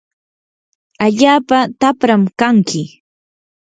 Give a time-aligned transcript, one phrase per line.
[1.05, 2.83] allaapa tapram kanki.